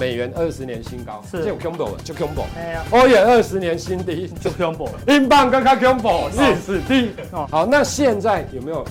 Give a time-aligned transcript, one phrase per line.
[0.00, 2.44] 美元二十年新高，是就 combo 了，就 combo。
[2.56, 4.92] 哎呀，欧元二十年新低，就 combo 了。
[5.08, 7.10] 英镑刚刚 combo 历史低。
[7.32, 8.82] 哦好，那现在有没有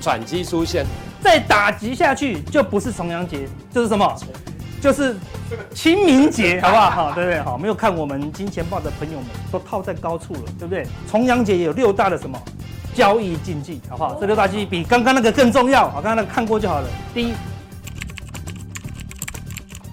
[0.00, 0.86] 转机出现？
[1.20, 4.16] 再打击下去，就不是重阳节，就是什么？
[4.80, 5.14] 就是
[5.74, 6.90] 清明节， 好不好？
[6.90, 7.40] 好，对不对？
[7.40, 10.86] 好，没有看我们金钱豹的朋友们都套在高处了，对不对？
[11.10, 12.40] 重阳节也有六大的什么
[12.94, 14.16] 交易禁忌，好不好？
[14.20, 16.88] 这六大禁忌比刚刚那个更重要，好，刚刚那个看过就好了。
[17.12, 17.32] 第一，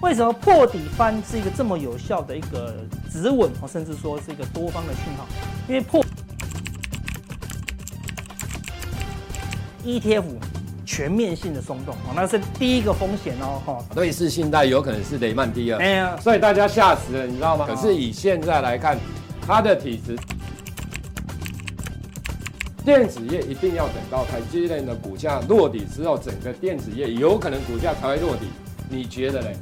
[0.02, 2.74] 为什么破底翻是一个这么有效的一个
[3.10, 5.26] 止稳，甚至说是一个多方的讯号？
[5.68, 6.04] 因为破
[9.84, 10.24] ETF。
[10.88, 13.84] 全面性的松动，哦，那是第一个风险哦，哈。
[13.96, 17.66] 瑞士信贷有可能是雷曼第二，哎呀，所以大家吓死了，你知道吗？
[17.68, 18.96] 可是以现在来看，
[19.44, 20.16] 它的体质，
[22.84, 28.46] 电子业一定要等到台积电的股价落底之后，整个电子业有可能股价才会落底。
[28.88, 29.56] 你觉得嘞？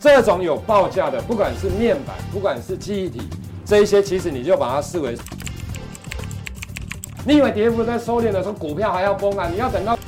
[0.00, 3.20] 这种有报价的，不管是面板，不管是记忆体，
[3.64, 5.16] 这一些其实你就把它视为，
[7.24, 9.48] 你以为跌幅在收敛的时候，股票还要崩啊？
[9.50, 9.98] 你要等到。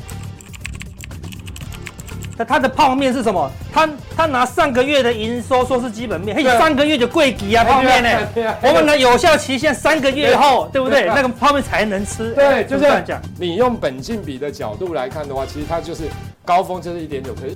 [2.36, 3.50] 那它的泡面是什么？
[3.72, 8.56] 他他拿上个月的营收说是基本面，嘿，上个月就贵极啊泡面呢、欸。
[8.62, 11.06] 我们的有效期限三个月后，对不对？
[11.06, 12.32] 那个泡面才能吃。
[12.34, 13.20] 对，欸、就是这样讲。
[13.40, 16.04] 你用本金比的角度来看的话，其实它就是
[16.44, 17.54] 高峰就是一点九，可是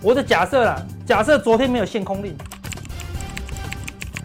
[0.00, 2.36] 我的假设啦，假设昨天没有限空令。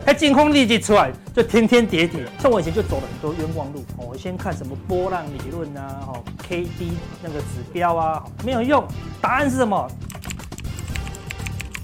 [0.06, 3.84] 哎，净空立即出来就天天跌跌，像我以前就走了很多冤枉路。
[3.98, 8.86] 我先看什么波浪理论啊，哦，K D 那个指标啊，没有用。
[9.22, 9.90] 答案是什么？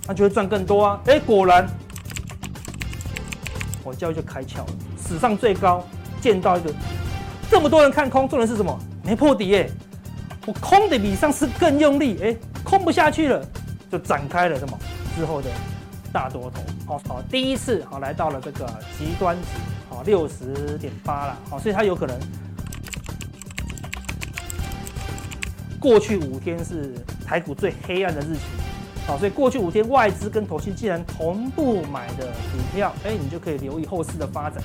[0.06, 1.00] 那就会赚更多啊！
[1.06, 1.68] 哎，果然，
[3.84, 4.68] 我教育就开窍了，
[5.08, 5.86] 史上最高，
[6.20, 6.74] 见到一个
[7.50, 8.78] 这么多人看空，重点是什么？
[9.04, 9.72] 没破底耶！
[10.46, 13.46] 我空的比上次更用力，哎，空不下去了，
[13.92, 14.78] 就展开了什么
[15.16, 15.50] 之后的。
[16.12, 18.66] 大多头，好好，第一次好来到了这个
[18.98, 19.48] 极端值，
[19.88, 22.20] 好六十点八了，好，所以它有可能
[25.80, 28.42] 过去五天是台股最黑暗的日期，
[29.06, 34.64] 好，所以过去五天外资跟投信既然同步买的股票，哎，你就可以留意后市的发展。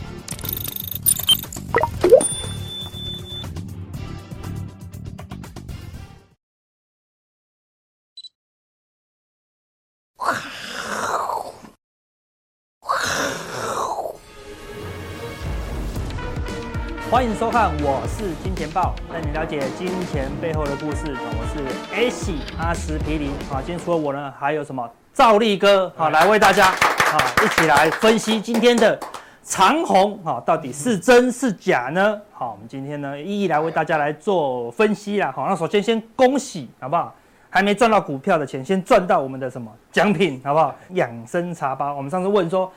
[17.14, 21.14] 欢迎收看，我是金钱豹，带你了解金钱背后的故事。
[21.14, 23.30] 我是 S 阿司匹林。
[23.52, 25.92] 啊，今天除了我呢，还有什么赵力哥？
[25.96, 28.98] 好，来为大家啊一起来分析今天的
[29.44, 30.20] 长虹。
[30.24, 32.20] 好，到底是真是假呢？
[32.32, 35.30] 好，我们今天呢一一来为大家来做分析啦。
[35.30, 37.14] 好，那首先先恭喜好不好？
[37.48, 40.74] 还没赚到股票的钱，先赚到我们的什么奖品好不好？
[40.94, 41.94] 养生茶包。
[41.94, 42.72] 我们上次问说，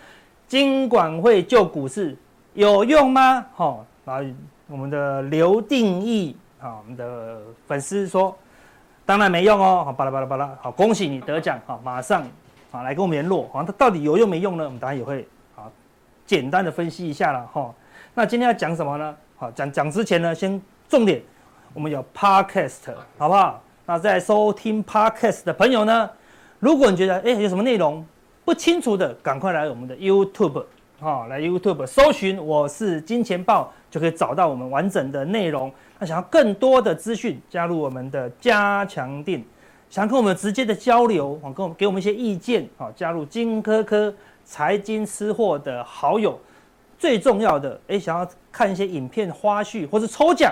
[0.48, 2.16] 金管会救股市
[2.54, 3.44] 有用吗？
[3.56, 3.78] 好。
[3.78, 4.22] 然啊
[4.68, 8.34] 我们的刘定义啊，我们的粉丝说，
[9.06, 12.24] 当然没用哦，好巴拉巴拉巴拉，好恭喜你得奖，好马上
[12.72, 14.64] 啊来跟我们联络，好它到底有用没用呢？
[14.64, 15.70] 我们当然也会啊
[16.26, 17.74] 简单的分析一下了哈。
[18.14, 19.16] 那今天要讲什么呢？
[19.36, 21.22] 好讲讲之前呢，先重点，
[21.74, 23.62] 我们有 Podcast 好不好？
[23.86, 26.10] 那在收听 Podcast 的朋友呢，
[26.60, 28.06] 如果你觉得哎有什么内容
[28.46, 30.64] 不清楚的，赶快来我们的 YouTube。
[31.00, 35.72] 好，来 YouTube 搜寻我是金钱豹，就可以找到我们完整的内容。
[36.00, 39.44] 那想要更多的资讯，加入我们的加强店，
[39.92, 44.12] 想跟我们直接的交流，跟我们给我们一些意见，好，加入金科科
[44.44, 46.40] 财经吃货的好友。
[46.98, 50.52] 最重要的，哎，想要看一些影片花絮或是抽奖，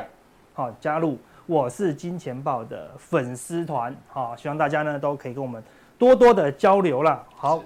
[0.53, 1.17] 好，加入
[1.47, 5.63] 我是金钱豹的粉丝团，好，希望大家呢都可以跟我们
[5.97, 7.23] 多多的交流啦。
[7.35, 7.63] 好。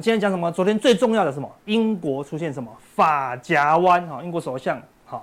[0.00, 0.50] 今天讲什么？
[0.50, 1.48] 昨天最重要的什么？
[1.66, 4.04] 英国出现什么法夹湾？
[4.08, 5.22] 哈，英国首相哈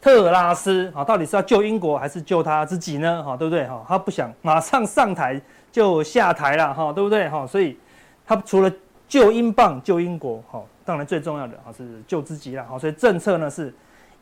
[0.00, 3.22] 特拉斯哈，到底是要救英国还是救他自己呢？
[3.22, 3.64] 哈，对不对？
[3.68, 5.40] 哈，他不想马上上台
[5.70, 7.28] 就下台了，哈，对不对？
[7.28, 7.78] 哈，所以
[8.26, 8.72] 他除了
[9.06, 13.72] 救英镑、救英国，哈，当然最重要的啊是救自己了，哈，所以政策呢是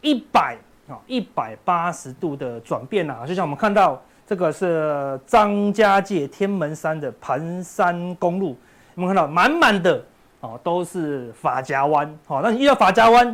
[0.02, 8.54] 一百啊一百八十度的转变了，就像我们看到这个是张家界天门山的盘山公路。
[8.94, 10.04] 我们看到满满的
[10.40, 12.18] 哦，都是法夹弯。
[12.26, 13.28] 好，那你遇到法夹弯，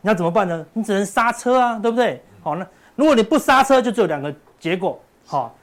[0.00, 0.64] 你要怎么办呢？
[0.72, 2.22] 你只能刹车啊，对不对？
[2.42, 5.00] 好，那如果你不刹车，就只有两个结果。
[5.26, 5.54] 好，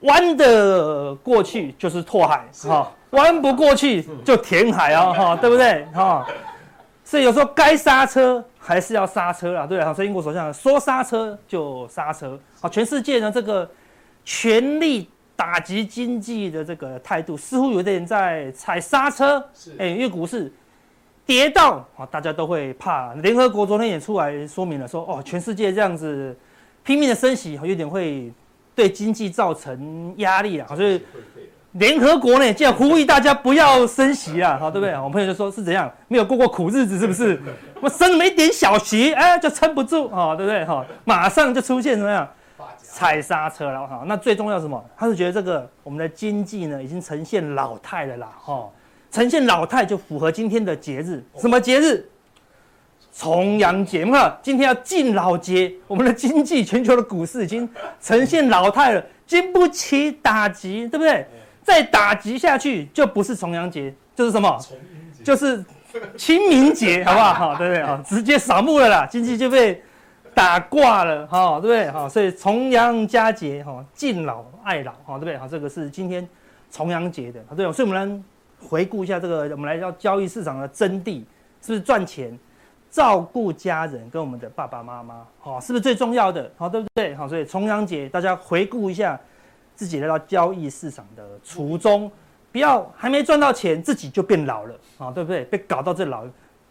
[0.00, 5.84] 弯的过去就是拓海，好，弯不过去就填海啊，哈，对不对？
[5.94, 6.26] 哈，
[7.04, 9.92] 所以有时候该刹车还是要刹车啊，对啊。
[9.92, 12.38] 所以英国首相说刹车就刹车。
[12.60, 13.68] 好，全世界呢这个
[14.24, 19.40] 权力打击经济的这个态度，似乎有点在踩刹车。
[19.54, 20.52] 是，哎，因为股市
[21.24, 23.14] 跌到啊，大家都会怕。
[23.14, 26.36] 联合国昨天也出来说明了说，说哦，全世界这样子
[26.82, 28.32] 拼命的升息，有点会
[28.74, 30.74] 对经济造成压力啊。
[30.74, 31.00] 所以
[31.72, 34.92] 联合国呢，竟然呼吁大家不要升息啊，好，对不对？
[34.98, 37.40] 我朋友就说是怎样，没有过过苦日子，是不是？
[37.80, 40.64] 我升了一点小息，哎，就撑不住啊，对不对？
[40.64, 42.28] 哈，马上就出现什么样？
[42.90, 44.82] 踩刹车了哈，那最重要什么？
[44.96, 48.66] 他是觉得这个我们的经济呢，已经呈现老态了啦哈，
[49.10, 52.08] 呈现老态就符合今天的节日，什么节日？
[53.14, 57.68] 重阳节嘛，今天要敬老节，我们的经济全球的股市已经
[58.00, 61.26] 呈现老态了，经不起打击，对不对？
[61.62, 64.58] 再打击下去就不是重阳节，就是什么？
[65.22, 65.62] 就是
[66.16, 67.34] 清明节，好不好？
[67.34, 68.02] 好，对不对啊？
[68.06, 69.82] 直接扫墓了啦，经济就被。
[70.38, 72.08] 打挂了哈，对不对哈？
[72.08, 75.36] 所以重阳佳节哈，敬老爱老哈，对不对？
[75.36, 76.26] 哈，这个是今天
[76.70, 77.72] 重阳节的，对。
[77.72, 78.22] 所以我们来
[78.60, 81.24] 回顾一下这个，我们来到交易市场的真谛，
[81.60, 82.38] 是不是赚钱、
[82.88, 86.48] 照顾家人跟我们的爸爸妈妈，哈，是不是最重要的？
[86.56, 87.12] 好，对不对？
[87.16, 89.18] 好，所以重阳节大家回顾一下
[89.74, 92.08] 自己来到交易市场的初衷，
[92.52, 95.44] 不要还没赚到钱，自己就变老了，啊，对不对？
[95.46, 96.24] 被搞到这老。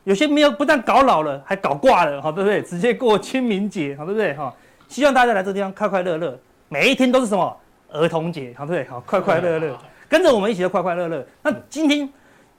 [0.08, 2.62] 有些没有，不但搞老了，还搞挂了，好对不对？
[2.62, 4.34] 直接过清明节，好对不对？
[4.36, 4.54] 哈，
[4.88, 6.40] 希望大家来这个地方快快乐乐，
[6.70, 7.58] 每一天都是什么
[7.92, 8.90] 儿童节，好对不对？
[8.90, 9.78] 好，快快乐乐，
[10.08, 11.28] 跟着我们一起的快快乐乐。
[11.42, 12.08] 那今天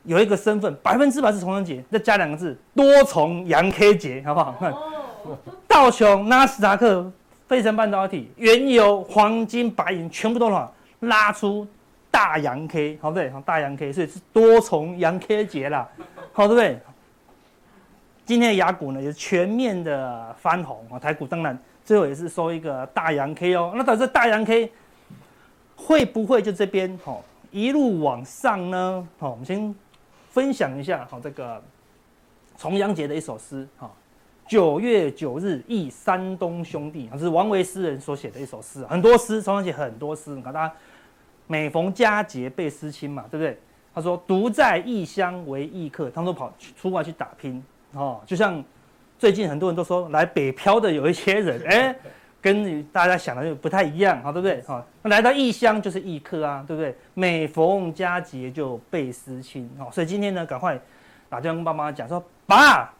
[0.02, 4.54] 有一个身份，百分之百是重阳节，再加两个字，多重阳 K 节，好不好？
[4.60, 4.74] 看，
[5.66, 7.10] 道琼、纳斯达克、
[7.48, 11.66] 费城半导体、原油、黄金、白银，全部都拉拉出
[12.10, 13.30] 大阳 K，好不对？
[13.30, 15.88] 好，大阳 K，所以是多重阳 K 节啦，
[16.34, 16.78] 好对不对？
[18.28, 23.72] 今天的雅股呢，也是全面的翻红啊，台股当然最后也是收一个大阳 K 哦。
[23.74, 24.70] 那到底这大阳 K
[25.74, 29.08] 会不会就这边哦一路往上呢？
[29.18, 29.74] 好，我们先
[30.28, 31.62] 分享一下好这个
[32.58, 33.90] 重阳节的一首诗哈。
[34.46, 40.74] 九月九日忆山东兄弟啊，是王维诗人所写的一首诗，很多诗重阳节很多诗，你看大家
[41.46, 43.58] 每逢佳节倍思亲嘛，对不对？
[43.94, 47.64] 他说独在异乡为异客，他们都跑出外去打拼。
[47.98, 48.62] 哦，就像
[49.18, 51.96] 最近很多人都说来北漂的有一些人， 哎，
[52.40, 54.62] 跟大家想的就不太一样，好，对不对？
[54.66, 56.96] 好，那来到异乡就是异客啊，对不对？
[57.14, 60.78] 每逢佳节就倍思亲，哦，所以今天呢，赶快
[61.28, 62.94] 打电话跟爸妈讲说，爸，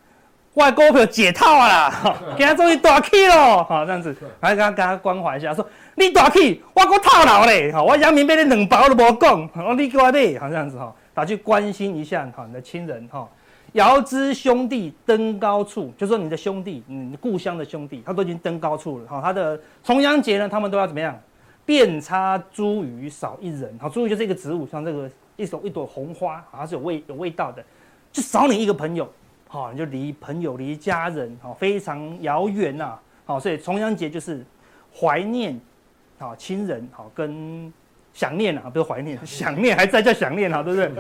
[0.55, 1.93] 外股票解套啦，
[2.37, 5.65] 给他终于大起了，好，这样子，还跟他跟他关怀一下，说
[5.95, 13.29] 你大起，我够套牢嘞，好，我阳明被你两包都无讲，我你给我的，好这样子哈，打去关心一下哈，你的亲人哈。
[13.79, 19.07] 遥知兄弟登高处，就说你的兄弟，你故乡的兄弟，他都已经登高处了。
[19.09, 21.17] 好，他的重阳节呢，他们都要怎么样？
[21.65, 23.79] 遍插茱萸少一人。
[23.81, 27.65] 好，茱萸就是一个植物，像这个一朵一朵红花，它是有味有味道的，
[28.11, 29.09] 就少你一个朋友，
[29.47, 32.99] 好，你就离朋友离家人，好，非常遥远呐。
[33.25, 34.45] 好，所以重阳节就是
[34.93, 35.61] 怀念，
[36.19, 37.73] 好亲人，好跟
[38.13, 40.91] 想念啊，不是怀念，想念还在叫想念，啊，对不对？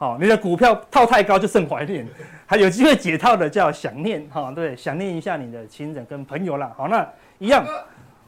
[0.00, 2.08] 好，你的股票套太高就剩怀念，
[2.46, 6.72] 还有机会解套的叫想念，哈，对，想念一下你的亲人跟朋友啦。
[6.74, 7.06] 好，那
[7.38, 7.62] 一样，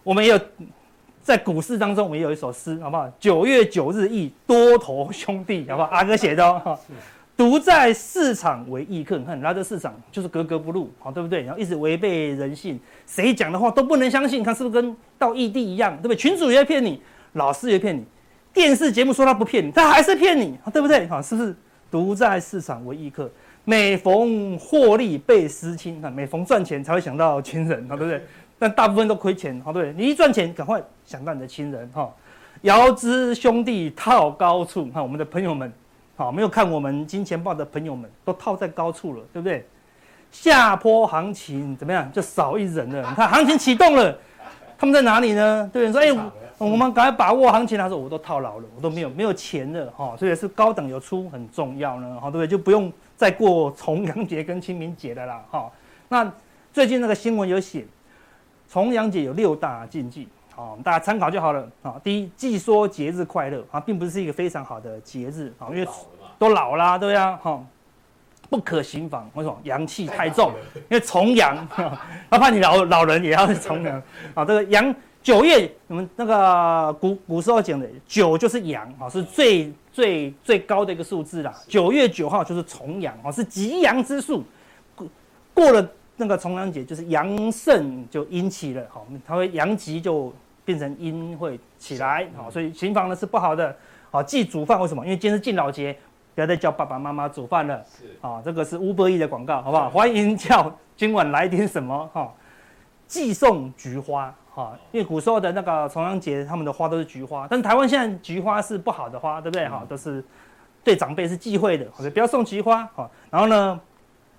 [0.05, 0.39] 我们也有
[1.23, 3.11] 在股市当中，我们也有一首诗，好不好？
[3.19, 5.89] 九月九日忆多头兄弟，好不好？
[5.89, 6.79] 阿哥写的哦，哈，
[7.39, 11.43] 独在市场为异客，你看来这市场就是格格不入，好，对不对？
[11.45, 16.17] 然后一直违背人性，谁讲的话都不能相信，你看是不是跟到异地一样，对不对？
[16.17, 17.01] 群主也骗你，
[17.33, 18.05] 老师也骗你。
[18.53, 21.07] 电视节目说他不骗你，他还是骗你，对不对？
[21.09, 21.55] 好，是不是
[21.91, 23.31] 独在市场为异客？
[23.65, 28.23] 每逢获利倍思亲，每逢赚钱才会想到亲人，对不对？
[28.59, 29.93] 但大部分都亏钱，对不对？
[29.97, 32.13] 你一赚钱，赶快想到你的亲人，哈。
[32.63, 35.73] 遥知兄弟套高处，看我们的朋友们，
[36.15, 39.67] 好，没有看我们金钱豹的朋友们都套在高处了，对不对？
[40.31, 42.11] 下坡行情怎么样？
[42.13, 43.09] 就少一人了。
[43.09, 44.17] 你看行情启动了，
[44.79, 45.71] 他们在哪里呢？
[45.73, 46.13] 对不对？
[46.13, 46.33] 说，哎。
[46.71, 47.77] 我们赶快把握行情。
[47.77, 52.47] 他说：“我都套牢了，我都没有没有钱了，哈，所以是高档有出很重要呢，哈，对不对？
[52.47, 55.71] 就不用再过重阳节跟清明节的啦，哈。
[56.09, 56.31] 那
[56.73, 57.85] 最近那个新闻有写，
[58.69, 62.01] 重阳节有六大禁忌，好，大家参考就好了，啊。
[62.05, 65.89] 第一，既说节日快乐，啊，并不是一个非常好的节日，啊，因为
[66.39, 67.61] 都老啦，对呀，哈，
[68.49, 69.59] 不可行房，为什么？
[69.65, 71.67] 阳气太重，因为重阳，
[72.31, 74.03] 他 怕你老老人也要重阳，
[74.35, 81.55] 啊，这个阳。”九月，我们那个古古时候讲的九就是阳啊，是最最最高的一个数字啦。
[81.69, 84.43] 九月九号就是重阳啊，是吉阳之数。
[84.97, 85.07] 过
[85.55, 90.33] 过了那个重阳节，就是阳盛就阴起了，好，它会阳极就
[90.65, 93.75] 变成阴会起来，好，所以行房呢是不好的。
[94.11, 95.05] 好，忌煮饭为什么？
[95.05, 95.97] 因为今天是敬老节，
[96.35, 97.83] 不要再叫爸爸妈妈煮饭了。
[97.85, 99.89] 是啊，这个是 Uber Eats 的广告，好不好？
[99.89, 102.31] 欢迎叫今晚来点什么哈？
[103.07, 109.67] 寄送菊花哈，因为古时候的那个重阳节，他们的花都是菊花，但是台湾现在菊花是不好的花，对不对？
[109.69, 110.23] 哈，都是
[110.85, 112.87] 对长辈是忌讳的，所以不要送菊花。
[112.95, 113.81] 好，然后呢，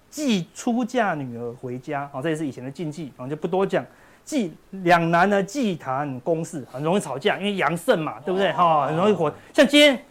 [0.09, 3.83] 忌出嫁女儿回家，好，这也是以前的禁忌，我就不多讲。
[4.23, 8.53] 忌两男呢，忌谈公事，很容易吵架，因为阳盛嘛，对不对？
[8.53, 9.29] 哈，很容易火。
[9.51, 10.05] 像今天，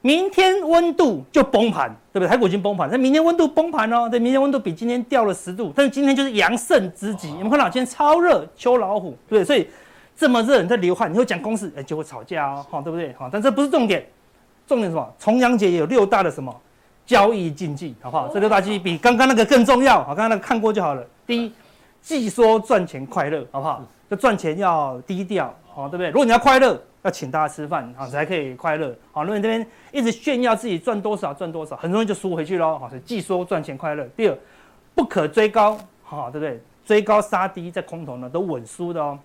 [0.00, 2.28] 明天温度就崩盘，对不对？
[2.28, 7.32] 台股已经崩盘，那明天温度崩盘哦，对，明天温度比今天掉了十度，但是今天就是阳盛之极。
[7.32, 9.44] 你们看到今天超热，秋老虎，对不对？
[9.44, 9.68] 所以
[10.16, 13.12] 这么热，你在流汗，你会讲公事，哎，就会吵架哦，哈，对不对？
[13.14, 14.06] 哈，但这不是重点，
[14.66, 15.14] 重点什么？
[15.18, 16.54] 重阳节有六大的什么
[17.04, 18.28] 交易禁忌，好不好？
[18.28, 21.04] 这六大禁忌比刚刚那个更重要，好，刚刚那个看过就好了。
[21.26, 21.52] 第一。
[22.00, 23.84] 忌说赚钱快乐，好不好？
[24.08, 26.08] 就赚钱要低调，好，对不对？
[26.08, 28.94] 如果你要快乐，要请大家吃饭，好，才可以快乐。
[29.12, 32.78] 好，如果你这边一直炫耀自己赚多少赚多少，很容易就输回去喽。
[32.78, 34.04] 好，所以既说赚钱快乐。
[34.16, 34.38] 第二，
[34.94, 36.62] 不可追高，好，对不对？
[36.86, 39.18] 追高杀低，在空头呢都稳输的哦。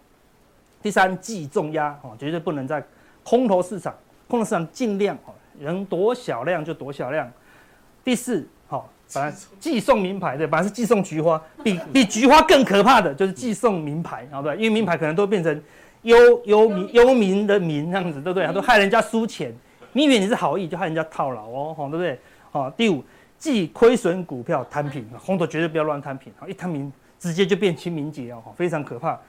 [0.82, 2.84] 第三，忌重压，哦，绝对不能在
[3.24, 3.96] 空头市场，
[4.28, 7.32] 空头市场尽量，哦，能躲小量就躲小量。
[8.04, 8.46] 第四，
[9.08, 9.22] 好。
[9.22, 14.56] 反正寄送名牌，对，反正是寄送菊花，比比菊花更可怕的就是寄送名牌，好不对？
[14.58, 15.62] 因为名牌可能都变成
[16.02, 18.52] 幽幽民幽民的民这样子，对不对？
[18.54, 19.54] 都害人家输钱，
[19.92, 22.20] 你以为你是好意，就害人家套牢哦，对不对？
[22.52, 23.04] 好，第五，
[23.38, 29.20] 忌亏损股票摊平，红头绝对不要乱摊平，好，一摊平直接就变清明节哦，非常可怕。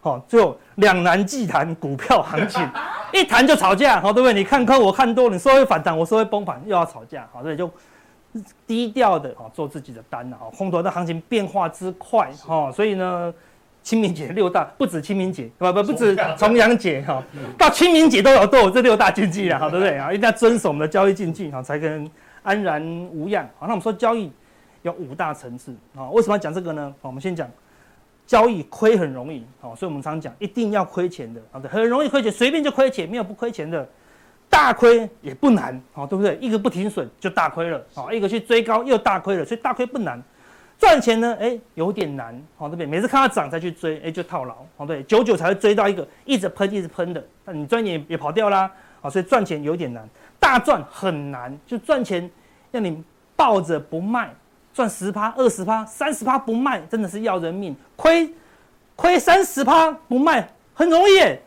[0.00, 2.66] 好，最后两难忌谈股票行情，
[3.12, 4.34] 一谈就吵架，好，对不对？
[4.34, 7.70] 你看空我看多，你说会反弹，我说会崩盘，又要吵架，好，所以就。
[8.66, 13.32] 低调的啊，做自己的单啊，空头的行情变化之快哈，所以呢，
[13.82, 17.22] 清明节六大不止清明节，不不不止重阳节哈，
[17.56, 20.12] 到清明节都有都有这六大禁忌了，好对不对啊？
[20.12, 22.10] 一定要遵守我们的交易禁忌哈，才可能
[22.42, 23.48] 安然无恙。
[23.58, 24.32] 好，那我们说交易
[24.82, 26.92] 有五大层次啊，为什么要讲这个呢？
[27.02, 27.48] 我们先讲
[28.26, 33.88] 交易亏很容易，好，所以我们常讲一定要亏钱的，好的，很容易亏钱，随便就亏钱，没有不亏钱的。
[34.54, 36.38] 大亏也不难，好，对不对？
[36.40, 40.22] 一个不停损就大亏了，好，一个去追高又大亏了，所以大亏不难。
[40.78, 42.86] 赚钱呢，哎，有点难，好，对不对？
[42.86, 48.70] 每次看它涨才去追，哎，就套牢，好，对，久久才会追到一个一直喷一直喷的，那你赚钱也跑掉啦，
[49.00, 50.08] 好，所以赚钱有点难。
[50.38, 52.30] 大赚很难，就赚钱
[52.70, 53.02] 要你
[53.34, 54.32] 抱着不卖，
[54.72, 57.74] 赚十趴、二十趴、三十趴不卖，真的是要人命。
[57.96, 58.32] 亏
[58.94, 61.42] 亏三十趴不卖很容易耶。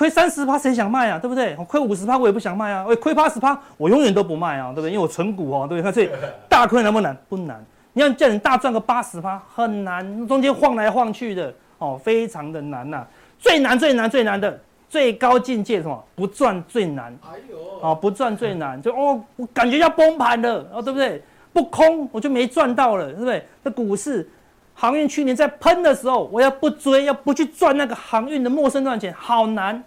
[0.00, 1.18] 亏三十趴谁想卖啊？
[1.18, 1.54] 对不对？
[1.68, 2.86] 亏五十趴我也不想卖啊。
[3.02, 4.92] 亏八十趴我永远都不卖啊，对不对？
[4.92, 5.92] 因为我存股哦，对不对？
[5.92, 6.08] 所以
[6.48, 7.14] 大亏难不难？
[7.28, 7.62] 不难。
[7.92, 13.08] 你要叫你大赚个八十趴很难，中间晃来晃去的哦，非常的难呐、啊。
[13.38, 16.02] 最难最难最难的最高境界是什么？
[16.16, 17.14] 不赚最难。
[17.30, 21.22] 哎呦，哦，不赚最难，就哦，我感觉要崩盘了哦，对不对？
[21.52, 23.46] 不空我就没赚到了，对不对？
[23.62, 24.26] 那股市。
[24.72, 29.82] 航运去年在喷的时候，我要不追，要不去赚那个航运的陌生赚钱，好难，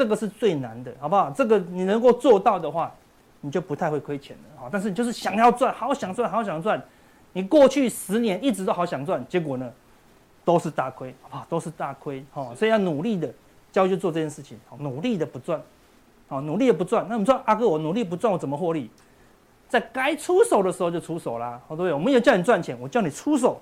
[0.00, 1.30] 这个是最难的，好不好？
[1.30, 2.90] 这个你能够做到的话，
[3.42, 4.70] 你就不太会亏钱了，好。
[4.72, 6.82] 但是你就是想要赚，好想赚，好想赚，
[7.34, 9.70] 你过去十年一直都好想赚，结果呢，
[10.42, 11.46] 都是大亏，好不好？
[11.50, 13.30] 都是大亏，好，所以要努力的
[13.70, 15.60] 教就做这件事情，好，努力的不赚，
[16.26, 17.04] 好，努力的不赚。
[17.06, 18.90] 那你说阿哥，我努力不赚，我怎么获利？
[19.68, 21.92] 在该出手的时候就出手啦，好，对不对？
[21.92, 23.60] 我没有叫你赚钱，我叫你出手。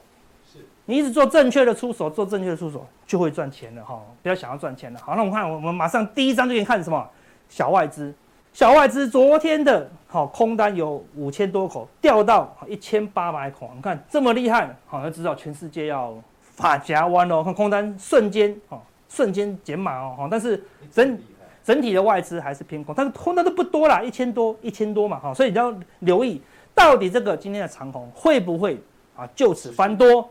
[0.91, 4.01] 你一直做正确的出手，做正确的出手就会赚钱了哈！
[4.23, 4.99] 不要想要赚钱了。
[5.05, 7.07] 好，那我们看，我们马上第一张就给你看什么？
[7.47, 8.15] 小外资，
[8.55, 13.71] 小外资昨天的好空单有五千多口，掉到一千八百口。
[13.77, 17.45] 你看这么厉害，好，要知道全世界要反夹弯哦。
[17.45, 18.81] 看空单瞬间哦，
[19.11, 20.27] 瞬间减码哦。
[20.31, 21.19] 但是整
[21.63, 25.19] 整体的外资还是偏空，但是空单都不多啦，一千多，一千多嘛。
[25.19, 26.41] 哈，所以你要留意
[26.75, 28.81] 到底这个今天的长虹会不会
[29.15, 30.27] 啊就此翻多？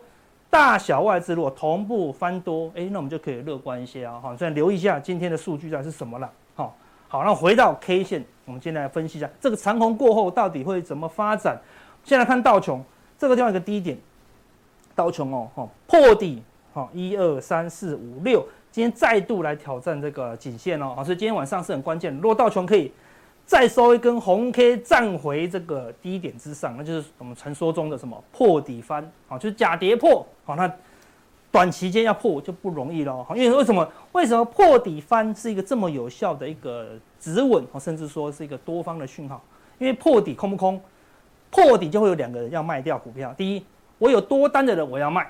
[0.50, 6.74] 大小外资如果同步翻多，哎，那我们就可以乐观一些啊，好，所以留意一下今天的数据在是什么了，好，
[7.06, 11.60] 好，那回到 K 线，我们现在来分析一下这个长虹过后到底会怎么发展。
[12.02, 12.82] 先来看道琼，
[13.18, 13.98] 这个地方有个低点，
[14.94, 22.90] 道琼哦，哈，破底，好，一二三四五六，今天再度来挑战这个颈线哦，好，所以今天晚上是很关键，如果道琼可以。
[23.48, 30.70] 再收一根红 K 站回这个低点之上，那就是我们传说中的什么破底翻啊，就是假跌破好，那
[31.50, 33.90] 短期间要破就不容易了，因为为什么？
[34.12, 36.88] 为什么破底翻是一个这么有效的一个
[37.18, 39.42] 止稳，甚至说是一个多方的讯号？
[39.78, 40.78] 因为破底空不空？
[41.50, 43.32] 破底就会有两个人要卖掉股票。
[43.32, 43.64] 第一，
[43.96, 45.22] 我有多单的人我要卖；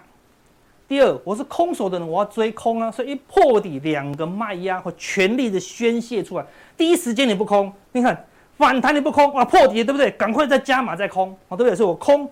[0.88, 6.46] 第二，我是空手的人，我要追空啊，所以一破底，两个卖压会全力的宣泄出来。
[6.78, 8.24] 第一时间你不空，你看
[8.56, 10.10] 反弹你不空，哇，破底对不对？
[10.12, 11.76] 赶快再加码再空，哦，对不对？
[11.76, 12.26] 所以我空，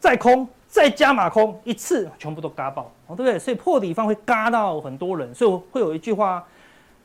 [0.00, 3.38] 再空，再加码空，一次全部都嘎爆，哦，对不对？
[3.38, 6.42] 所以破底方会嘎到很多人，所以我会有一句话，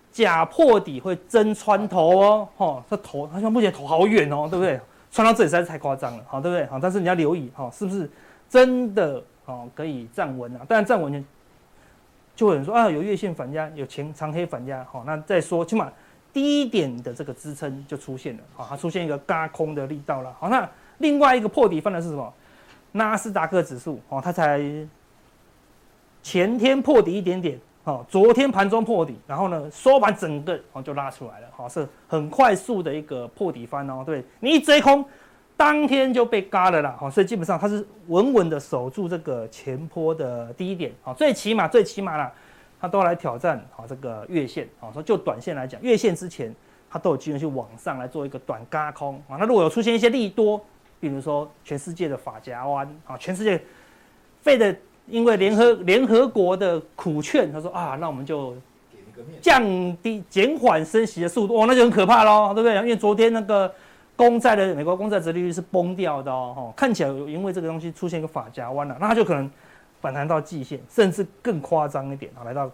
[0.10, 4.80] 假破底会真穿头哦，哦，这头好像目前头好远哦，对不对？
[5.12, 6.66] 穿到这里实在是太夸张了，好，对不对？
[6.68, 8.10] 好，但是你要留意，哈，是不是
[8.50, 9.22] 真的？
[9.48, 11.20] 哦，可以站稳啊，当然站稳就
[12.36, 15.92] 就有人说啊，有月线反压，有前长黑反压，好，那再说，起码
[16.32, 22.34] 低点的这个支撑就出现了，好，它出现一个嘎空的力道了，好，那另外一个破底翻的是什么？
[22.92, 24.62] 纳斯达克指数，哦，它才
[26.22, 35.04] 前天破底一点点，哦，昨天盘中破底，然后呢收盘整个哦就拉出来了，好，是很快速的一个破底翻哦，对，你一追空。
[35.58, 42.32] 当天就被嘎了啦，好，所以基本上它是稳稳的守住这个前坡的低点，好，最起码最起码啦，
[42.80, 46.54] 它都要来挑战好这个月线，好，说就短线来讲，月线之前
[46.92, 50.64] 它都有机会去往上来做一个短嘎空，啊，那如果有出现一些利多，
[51.00, 53.60] 比如说全世界的法夹湾，啊，全世界
[54.44, 54.76] 费的
[55.08, 58.56] 因为联合联合国的苦劝，他说啊，那我们就
[59.42, 59.64] 降
[60.04, 62.76] 低减缓升息的速度，哦，那就很可怕喽，对不对？
[62.76, 63.74] 因为昨天那个。
[64.18, 69.50] 公债的美国公债殖利率是崩掉的哦，看起来因为这个东西出现一个发夹弯了，那它就可能
[70.02, 72.70] 反弹到季线，甚至更夸张一点啊，来到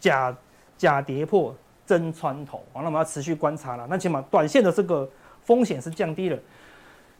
[0.00, 0.36] 假
[0.76, 1.54] 假跌破
[1.86, 3.86] 真穿头，那我们要持续观察了。
[3.88, 5.08] 那起码短线的这个
[5.44, 6.38] 风险是降低了。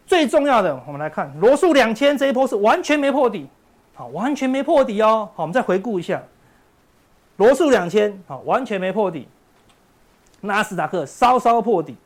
[0.05, 3.49] 最重要的，我们来看罗素两千这一波是完全没破底，
[3.95, 5.29] 好，完全没破底哦。
[5.37, 6.21] 好，我们再回顾一下
[7.37, 9.29] 罗素两千，好，完全没破底，
[10.41, 11.97] 纳斯达克稍稍破底。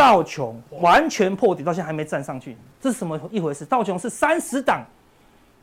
[0.00, 3.66] 道琼完全破底，到现在还没站上去，这是什么一回事？
[3.66, 4.82] 道琼是三十档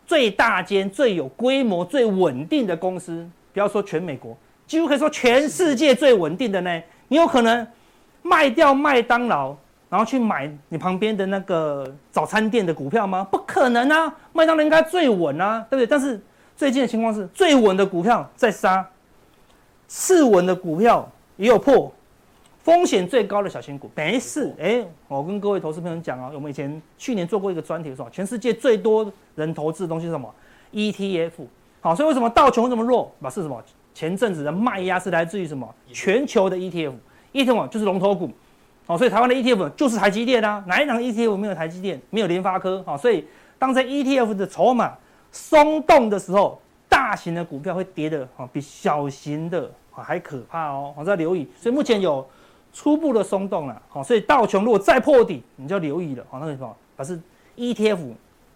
[0.05, 6.83] 最大间、最有规模、最稳定的公司，不要说全美国，几乎可以说全世界最稳定的呢。
[7.07, 7.65] 你有可能
[8.21, 9.55] 卖掉麦当劳，
[9.89, 13.27] 然后去买你旁边的那个早餐店的股票吗？
[13.31, 14.15] 不可能啊！
[14.33, 15.87] 麦当劳应该最稳啊，对不对？
[15.87, 16.21] 但是
[16.55, 18.87] 最近的情况是最稳的股票在杀，
[19.87, 21.91] 次稳的股票也有破。
[22.67, 30.29] 风险最高的小型股没事，哎，我跟各位投资朋友讲啊，我们以前去年做过一个专题，说全世界最多人投资的东西是什么
[30.73, 31.31] ？ETF。
[31.79, 33.09] 好，所以为什么道琼这么弱？
[33.19, 33.63] 那是什么？
[33.93, 35.73] 前阵子的卖压是来自于什么？
[35.93, 38.29] 全球的 ETF，ETF 就是龙头股。
[38.85, 41.97] 好，所以台湾的 ETF 就是台积电啊，哪一档 ETF 没有台积电？
[42.09, 42.83] 没有联发科？
[42.85, 43.25] 好，所以
[43.57, 44.93] 当在 ETF 的筹码
[45.31, 50.93] 松动的时候，大型的股票会跌的啊，比小型的还可怕哦。
[50.97, 52.27] 我在留意，所以目前有。
[52.77, 57.19] 初步的松动了，好，所以道琼如果再破底，你就留意了，好，那个什么，它是
[57.55, 57.97] ETF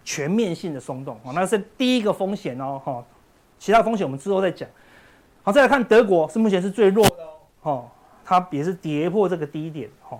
[0.04, 3.04] 全面性的松动，好，那是第一个风险哦，哈，
[3.58, 4.68] 其他风险我们之后再讲。
[5.42, 7.16] 好，再来看德国是目前是最弱的
[7.62, 7.88] 哦，
[8.24, 10.16] 它也是跌破这个低点，哈，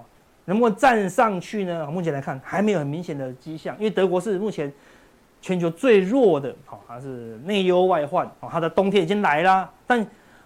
[0.46, 1.86] 能不能站上去呢？
[1.86, 4.72] 目前来看还没有很明显的迹象，因为德国是目前
[5.40, 10.04] 全球最弱的，好，它是内忧外患，哦，它的冬天已经来了，但。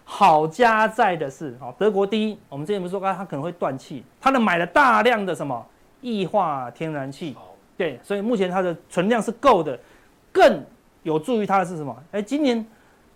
[0.09, 5.67] 好家在的是，好，德国第一，我们之前不是说它可能会断气，它呢买了大量的什么
[6.01, 7.37] 液化天然气，
[7.77, 9.77] 对，所以目前它的存量是够的，
[10.31, 10.63] 更
[11.03, 11.95] 有助于它的是什么？
[12.13, 12.65] 哎，今年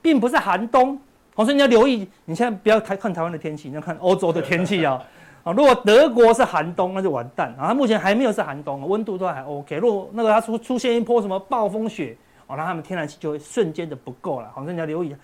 [0.03, 0.99] 并不是寒冬，
[1.37, 5.01] 所以你要留意，你现在不要看看台湾的天气，你要看欧洲的天气啊，
[5.45, 12.17] 啊， 如果德国是寒冬，那就完蛋啊，它目前还没有是寒冬，温度都还 OK，如果那个它出出现一波什么暴风雪，
[12.49, 15.15] 哦，那他们天然气就会瞬间的不够了，好，所以你要留意。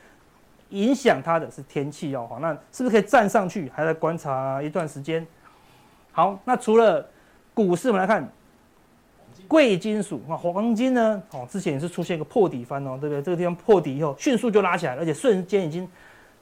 [0.70, 3.70] 影响它的是天气哦，好，那是不是可以站上去？
[3.74, 5.24] 还在观察一段时间。
[6.12, 7.07] 好，那除了
[7.55, 8.26] 股市，我们来看
[9.46, 11.22] 贵金属那，黄金呢？
[11.31, 13.22] 哦，之前也是出现一个破底翻哦，对不对？
[13.22, 15.88] 这个地方破底以后，迅速就拉起来，而且瞬间已经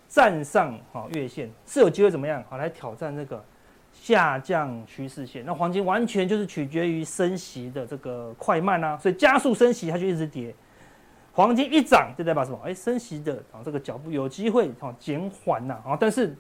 [0.08, 2.42] 站上哦月线，是有机会怎么样？
[2.48, 3.44] 好，来挑战这个
[3.92, 5.44] 下降趋势线。
[5.44, 10.54] 那黄金完全就是取决于升息的这个快慢啊，所以加速升息，它就一直跌。
[11.34, 12.58] 黄金一涨就代表什么？
[12.64, 16.32] 哎，升息的啊，这个脚步有机会啊减缓呐啊，但是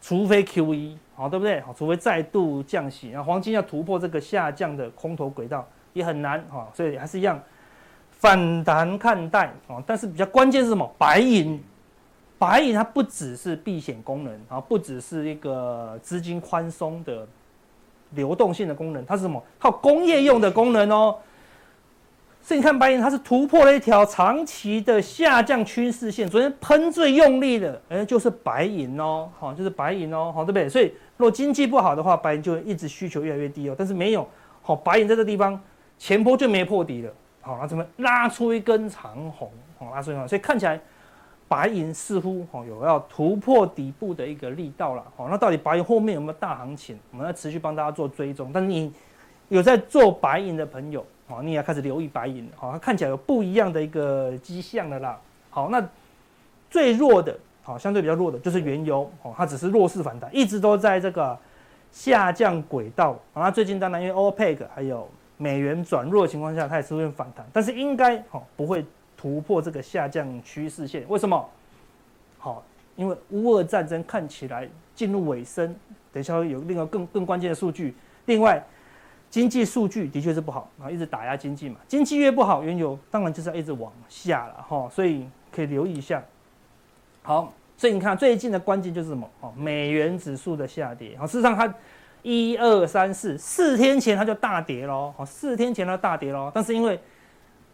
[0.00, 1.62] 除非 QE 啊，对不对？
[1.76, 7.38] 除非再度降息，然后黄金要突破这个下降的空头轨道也很难啊，所以还是一样
[8.10, 9.82] 反弹看待啊。
[9.86, 10.90] 但是比较关键是什么？
[10.96, 11.62] 白银，
[12.38, 17.28] 白银它不只是避险功能啊，不只是一个资金宽松的
[18.12, 19.42] 流动性的功能，它是什么？
[19.60, 21.18] 它有工业用的功能哦。
[22.46, 26.28] 所以你看白银，它是突破了一条长期的下降趋势线。
[26.28, 30.68] 昨天喷最用力的，哎，就是白银哦，好，就是白银哦，好，对不对？
[30.68, 30.84] 所以
[31.16, 33.74] 如果经济不好的话，白银就一直需求越来越低哦。
[33.76, 34.24] 但是没有，
[34.62, 35.60] 好，白银在这地方
[35.98, 39.50] 前波就没破底了，好，那怎么拉出一根长红？
[39.80, 40.80] 哦，拉出一根，所以看起来
[41.48, 45.02] 白银似乎哦有要突破底部的一个力道了。
[45.16, 46.96] 哦，那到底白银后面有没有大行情？
[47.10, 48.52] 我们要持续帮大家做追踪。
[48.54, 48.92] 但是你
[49.48, 55.18] 有在做白银的朋友，哦，你也要开始留意白银，哦，它看起来有不一样的一个迹象的啦。
[55.50, 55.84] 好，那
[56.70, 61.36] 最弱的，好，相对比较弱的就是原油，哦，它只是弱势反弹，一直都在这个
[61.90, 63.18] 下降轨道。
[63.34, 68.84] 那最近当然因为 OPEC 还有美元转弱的情况下，它也是会反弹，但是应该哦不会
[69.16, 71.04] 突破这个下降趋势线。
[71.08, 71.48] 为什么？
[72.38, 72.62] 好，
[72.94, 75.74] 因为乌俄战争看起来进入尾声，
[76.12, 77.96] 等一下会有另外更更关键的数据。
[78.26, 78.62] 另外，
[79.30, 85.26] 经济数据的确是不好，啊，一直打压经济嘛，经济越不好，原油当然就是要一直往下了哈，所以。
[85.52, 86.22] 可以留意一下，
[87.22, 89.26] 好，所以你看最近的关键就是什么？
[89.40, 91.16] 哦，美元指数的下跌。
[91.16, 91.72] 好，事实上它
[92.20, 96.52] 一二三四四天前它就大跌喽，好，四天前它大跌喽。
[96.52, 97.00] 但是因为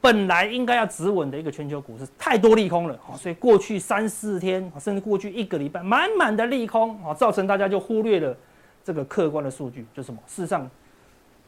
[0.00, 8.36] 本来应该要止稳的一个全球股市太多利空了，好，所以过去三四天甚至过去一个礼拜满满的利空，造成大家就忽略了
[8.84, 10.20] 这个客观的数据，就什么？
[10.28, 10.70] 事实上，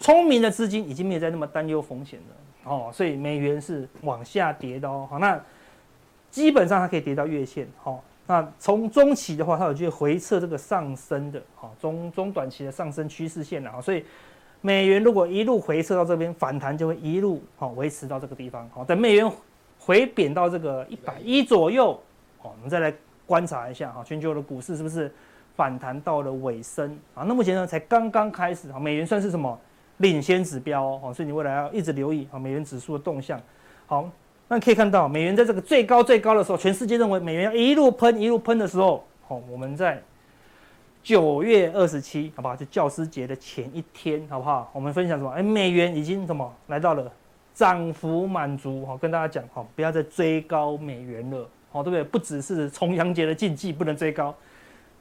[0.04, 5.40] 聪明的资金已经没有再那么担忧风险了，哦，所以美元是往下跌的哦，好，那。
[6.30, 14.04] 基本上它可以跌到月线，好，那从中期的话，它有机会回撤这个上升的，好，中中短期的上升趋势线了啊，所以
[14.60, 19.32] 美元如果一路回撤到这边反弹，就会一路好维持到这个地方，好，等美元
[19.78, 21.92] 回贬到这个一百一左右，
[22.38, 22.92] 好，我们再来
[23.24, 25.14] 观察一下，哈，全球的股市是不是
[25.54, 26.98] 反弹到了尾声。
[27.14, 27.22] 啊？
[27.28, 29.56] 那目前呢才刚刚开始，哈，美元算是什么？
[29.98, 33.40] 领先指标哦，所以你未来要一直留意啊，美元指数的动向，
[33.87, 34.11] 好。
[34.46, 40.00] 那可以看到，美元在这个最高最高的时候，全世界认为美元要一路喷一路喷的时候，好，我们在
[41.02, 42.54] 九月二十七，好不好？
[42.54, 44.70] 就教师节的前一天，好不好？
[44.74, 45.30] 我们分享什么？
[45.30, 47.11] 哎，美元已经什么来到了
[47.54, 52.04] 涨幅满足，好，跟大家讲，好，不要再追高美元了，好，对不对？
[52.04, 54.33] 不只是重阳节的禁忌不能追高，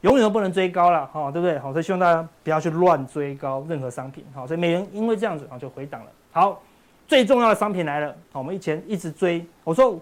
[0.03, 1.59] 永远都不能追高了，哈，对不对？
[1.59, 6.61] 好，所以希望大家不要去乱追高任何商品，好，所以美元因为这样子，啊，就回档了，好。
[7.05, 9.45] 最重要的商品来了，好我们以前一直追。
[9.65, 9.99] 我说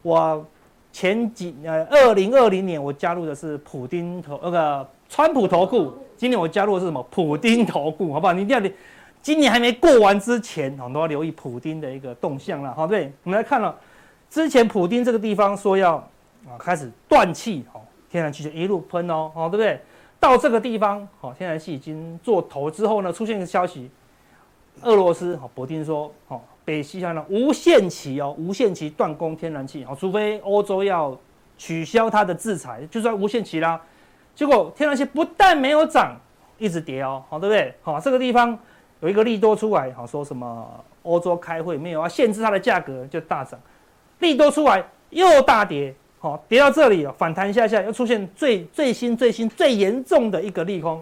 [0.00, 0.46] 我
[0.92, 7.02] 前几呃，二零二零年我加入的是普丁投那个川普投顾，今年我加入的是什么？
[7.10, 8.32] 普丁投顾，好不好？
[8.32, 8.70] 你一定要，
[9.20, 12.72] 今年还没过完之前，我们都要留意普丁的一个动向了。
[12.72, 13.76] 好，对，我们来看了
[14.30, 15.96] 之前普丁这个地方说要
[16.46, 17.84] 啊开始断气，好，
[18.16, 19.78] 天然气就一路喷哦，哦，对不对？
[20.18, 23.90] 到这个地方，好，天然气已经做头之后呢，出现一个消息。
[24.80, 31.14] 俄罗斯哈，普丁说，哦，北溪呢无限期哦，无限期断供天然气哦，除非欧洲要
[31.58, 33.78] 取消它的制裁，就算无限期啦。
[34.34, 36.16] 结果天然气不但没有涨，
[36.56, 37.74] 一直跌哦，好，对不对？
[37.82, 38.58] 好，这个地方
[39.00, 43.60] 有一个利多出来，好，说什么欧洲开会没有啊限制它的价格就大涨，
[44.20, 45.94] 利多出来又大跌，
[46.26, 51.00] 好，跌到这里反弹一下下，又出现最最新最新最严重的一个利空，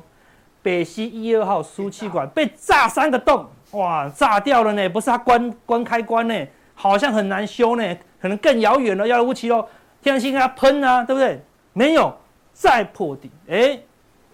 [0.61, 3.47] 北溪一二号输气管被炸三个洞。
[3.71, 4.87] 哇，炸掉了呢！
[4.91, 9.67] 不是它关关开关呢，好像很难修呢，可能更遥远了，遥遥无期喽。
[10.03, 11.41] 天然气给它喷啊，对不对？
[11.73, 12.15] 没有，
[12.53, 13.81] 再破底，哎，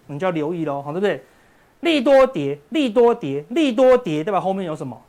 [0.09, 1.23] 你就要留意喽，好，对不对？
[1.83, 5.01] 利多跌，利多跌，利多跌，代表后面有什么？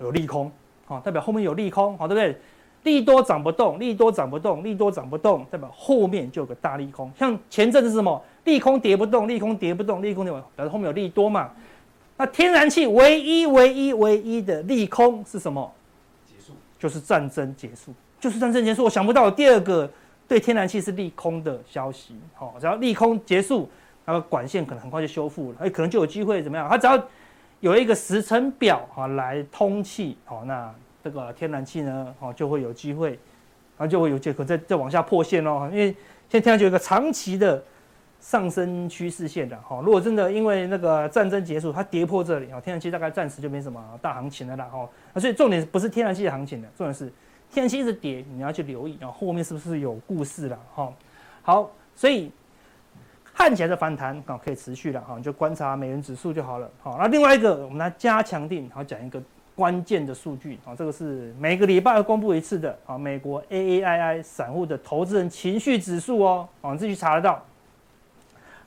[0.00, 0.50] 有利空，
[0.84, 2.40] 好，代表后面有利空，好，对不对？
[2.84, 7.10] 利多涨不动，利多涨不动，利多涨不动，代表后面就有个大利空。
[7.18, 8.22] 像前阵子是什么？
[8.44, 11.50] 利空跌不动，利空跌不动，利空跌不动，表示后面有利多嘛。
[12.16, 15.70] 那天然气唯一、唯一、唯一的利空是什么？
[16.26, 18.84] 结束，就是战争结束，就是战争结束。
[18.84, 19.88] 我想不到有第二个
[20.26, 22.16] 对天然气是利空的消息。
[22.34, 23.68] 好，只要利空结束，
[24.04, 26.66] 那个管线可能很快就修复了，哎，可能就有机会怎么样？
[26.68, 27.00] 它只要
[27.60, 35.68] 有一个时程表啊来通气，好，那这个天然气呢，哦就会有机会，然后就会有借口再再往下破线哦。
[35.72, 35.86] 因为
[36.28, 37.62] 现在天然气有一个长期的。
[38.20, 44.88] 上升趋势线的哈，如果真的因为那个战争结束，它跌破这里啊，天然气大概暂时就没什么大行情了啦哈。
[45.14, 47.04] 那所以重点不是天然气的行情的，重点是
[47.48, 50.92] 天然气一直跌，你要去留意啊，后面是不是有故事了哈？
[51.42, 52.32] 好，所以
[53.22, 56.68] 看起来的反弹啊可以持续了哈，你就观察美元指数就好了。
[56.82, 59.22] 好，那另外一个我们来加强定，好讲一个
[59.58, 67.44] 关键的数据啊，这个是每个礼拜要公布一次的啊，美国 AAII 散户的投资人情绪指数哦，啊，你自己查得到。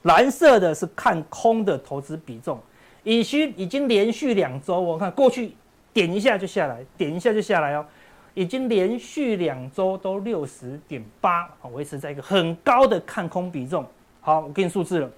[0.01, 2.59] 蓝色的是看空的投资比重，
[3.03, 5.53] 已经已经连续两周，我看过去
[5.93, 7.85] 点一下就下来，点一下就下来哦，
[8.33, 13.85] 已经连续两周都六十点八，维持在一个很高的看空比重。
[14.19, 15.09] 好，我给你数字了，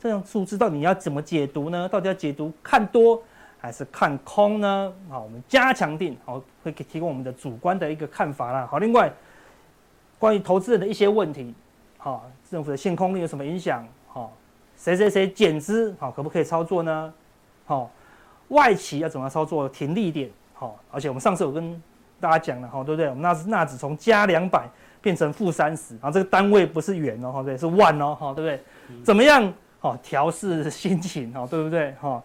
[0.00, 1.88] 这样数字到底要怎么解读呢？
[1.88, 3.22] 到底要解读看多
[3.60, 4.92] 还是看空呢？
[5.10, 8.66] 好，我们加强定，好，会给提供我们的主观的一个看法啦。
[8.70, 9.12] 好，另外
[10.18, 11.52] 关于投资人的一些问题，
[11.96, 13.84] 好，政府的限空令有什么影响？
[14.06, 14.32] 好，
[14.76, 17.12] 谁谁谁减资，好，可不可以操作呢？
[17.66, 17.90] 好，
[18.48, 19.68] 外企要怎么操作？
[19.68, 21.82] 停利点，好，而且我们上次有跟
[22.20, 23.08] 大家讲了，哈，对不对？
[23.08, 24.68] 我们纳纳指从加两百
[25.00, 29.02] 变成负三十，然后这个单位不是元哦，对，是万哦，好，对不对？
[29.04, 29.52] 怎么样？
[29.80, 31.92] 好，调试心情，哈，对不对？
[32.00, 32.22] 哈。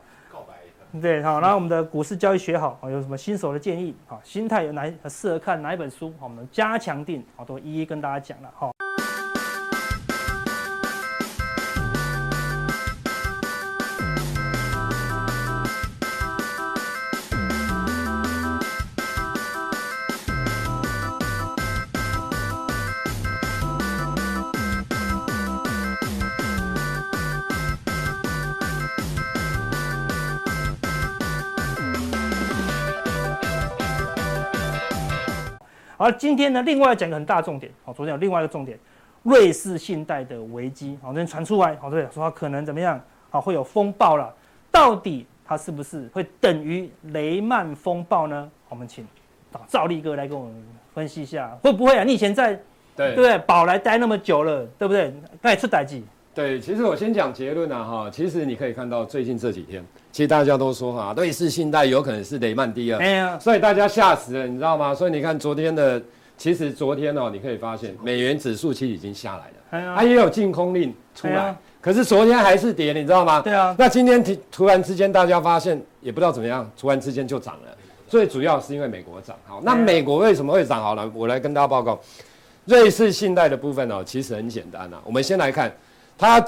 [1.01, 3.95] 对，好，然后我们的股市交易学好，有什么新手的建议？
[4.06, 6.13] 好，心态有哪适合看哪一本书？
[6.19, 8.71] 好，我们加强定，好，都一一跟大家讲了，好。
[36.03, 38.77] 而今天呢，另外讲一个很大重点，好，昨天有另外一个重点，
[39.23, 44.33] 瑞士信贷的危机，好，昨天传出来，好，对，说它可能怎么样，好，会有风暴了，
[44.69, 48.51] 到底它是不是会等于雷曼风暴呢？
[48.67, 49.07] 我们请
[49.67, 50.53] 赵立哥来跟我们
[50.93, 52.03] 分析一下，会不会啊？
[52.03, 52.53] 你以前在
[52.97, 55.13] 对对不对，宝来待那么久了，对不对？
[55.41, 56.01] 那也出代志。
[56.34, 64.96] 对，其实我先讲结论啊，哈，其实你可以看到最近这几天，其实大家都说哈，瑞士信贷有可能是雷曼第二，哎呀，所以大家吓死了，你知道吗？
[64.96, 66.02] 所以你看昨天的，
[66.36, 73.39] 其实昨天哦，你可以发现美元指数其实已经下来了，哎呀，它也有净空令出来，可是昨天还是跌，你知道吗？
[73.39, 80.82] 对啊，那今天突突然之间大家发现也不知道怎么样，突然之间就涨了，最主要是因为美国涨，好，那美国为什么会涨？
[80.82, 82.00] 好了，我来跟大家报告，
[82.65, 85.72] 瑞士信贷的部分哦，其实很简单啊，我们先来看
[86.17, 86.45] 它。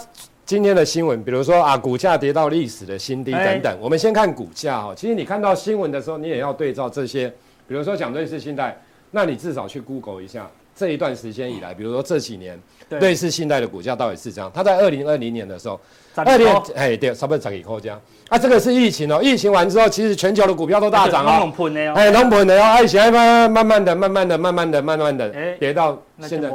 [0.47, 3.77] 今天的新闻，比如说啊，股价跌到历史的新低等等。
[3.81, 7.27] 我们先看股价哈，其实你看到新闻的时候，你也要对照这些，
[7.67, 14.51] 比如说讲瑞士信贷，那你至少去 Google 一下这一段时间以来，比如说这几年瑞士信贷的股价到底是这样。
[14.53, 15.81] 它在二零二零年的时候，
[16.13, 17.99] 二零哎对，差不多涨一扣这样。
[18.29, 21.51] 啊，这个是疫情哦，疫情完之后，其实全球的股票都大涨哦。
[21.95, 26.51] 哎，龙盘的哦，哎，现在慢慢慢的、慢慢的、慢慢的、慢慢的跌到现在，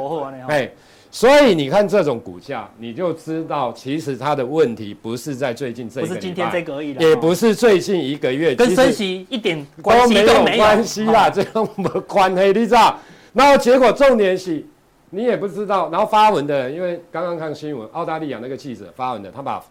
[0.47, 0.71] 哎。
[1.13, 12.97] 所以你看这种股价，你就知道其实它的问题不是在最近这一个，不是今天这个而已，也不是最近一个月，跟升息一点关系都没有关系啦，这个没关系，你知道？
[13.33, 14.65] 然后结果重点是，
[15.09, 15.89] 你也不知道。
[15.91, 19.61] 然后发文的人，因为刚刚看新闻，澳大利亚那个记者发文的，他把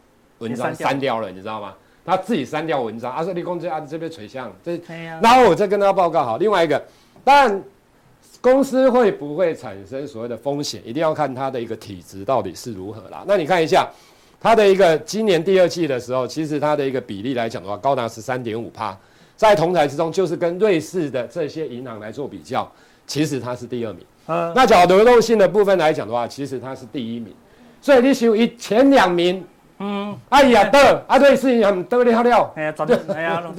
[0.40, 1.72] 文章删掉了，你知道吗？
[2.04, 4.78] 他自己删掉文章，阿说立功这啊这边垂向这，
[5.22, 6.82] 然后我再跟他报告好，另外一个，
[7.24, 7.62] 但。
[8.42, 13.22] 公司会不会产生所谓的风险，一定要看它的一个体质到底是如何啦。
[13.26, 13.86] 那你看一下，
[14.40, 18.96] 它的一个今年第二季的时候，其实它的一个比例来讲的话，高达十三点五趴，
[19.36, 22.66] 在同台之中，就是跟瑞士的这些银行来做比较，
[23.06, 24.02] 其实它是第二名。
[24.26, 27.34] 嗯，那讲流动性的部分来讲的话，其实它是第一名。
[27.82, 29.44] 所以你属于前两名，
[29.80, 33.42] 嗯，哎呀的，啊瑞士银行得了了，哎呀，对，哎呀，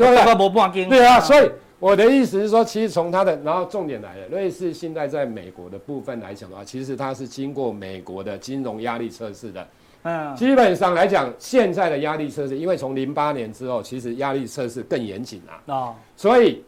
[0.90, 1.52] 对啊，所以。
[1.82, 9.68] 我的意思是说，其实从它的，然后重点来了，瑞士信贷在美国的部分来讲的话，其实它是经过美国的金融压力测试的。
[10.04, 15.74] 嗯，基本上来讲，现在的压力测试，因为从零八年之后，其实压力测试更严谨啊。
[15.74, 16.64] 哦，所以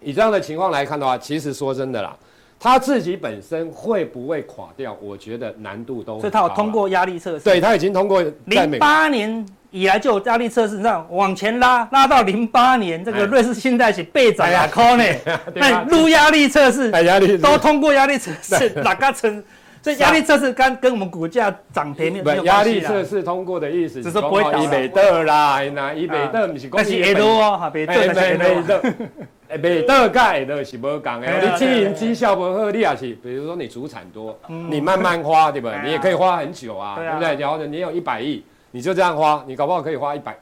[0.00, 2.16] 以这样的情况来看的话，其实说真的啦，
[2.58, 4.96] 它自己本身会不会垮掉？
[5.02, 6.18] 我觉得难度都。
[6.20, 7.44] 所以它有通过压力测试。
[7.44, 8.24] 对，它已经通过。
[8.46, 9.46] 零八年。
[9.74, 15.04] 以来就有压力测试，你知道往前拉拉到零八年，这个瑞士信贷是倍涨啊，可呢？
[15.52, 16.92] 那录压力测试，
[17.38, 19.42] 都通过压力测试，哪个层？
[19.82, 22.44] 这压力测试跟跟我们股价涨跌没有关系。
[22.44, 24.58] 压力测试通过的意思，只是不会倒。
[24.62, 28.80] 伊美德啦，那伊美德不是讲是会多哦，哈，美德是美德。
[29.48, 31.28] 哎，美德 跟会多是不讲的。
[31.42, 34.38] 你经营绩效不好，你也是，比如说你资产多，
[34.70, 35.76] 你慢慢花，对不对？
[35.84, 37.34] 你也可以花很久啊，对不对？
[37.34, 38.42] 然后呢，你有一百亿。
[38.74, 40.36] 你就这样花，你搞不好可以花一百，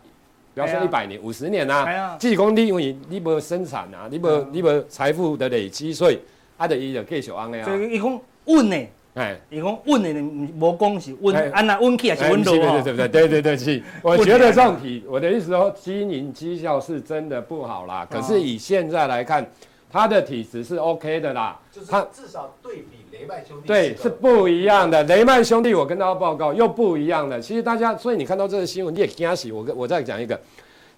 [0.54, 2.16] 比方说一百年、五十年呐。
[2.18, 6.18] 即是讲你因为你无生产啊，你无你无财富的累积，所以
[6.56, 7.64] 啊，就伊就继续安尼啊。
[7.66, 10.22] 所以伊讲稳呢，哎，伊讲稳的，
[10.58, 13.82] 无讲是稳，安那稳起还是稳落对对对对对是。
[14.00, 18.08] 我觉得这种题，我的意思说，经营绩效是真的不好啦。
[18.10, 19.46] 可是以现在来看，
[19.90, 21.60] 它的体质是 OK 的啦。
[21.70, 23.01] 就是它至少对比。
[23.22, 27.40] 雷曼兄弟对是不一样的，雷曼兄弟我跟大家报告又不一样的。
[27.40, 29.52] 其实大家，所以你看到这个新闻你也惊喜。
[29.52, 30.38] 我跟我再讲一个，